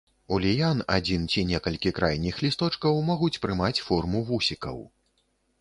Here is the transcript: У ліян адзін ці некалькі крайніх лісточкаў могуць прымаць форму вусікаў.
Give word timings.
У 0.35 0.37
ліян 0.43 0.79
адзін 0.95 1.27
ці 1.33 1.43
некалькі 1.49 1.93
крайніх 1.99 2.41
лісточкаў 2.45 2.97
могуць 3.11 3.33
прымаць 3.45 3.77
форму 3.91 4.27
вусікаў. 4.33 4.83